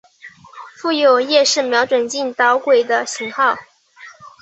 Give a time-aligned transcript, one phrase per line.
[0.79, 3.55] 附有夜视瞄准镜导轨的型号。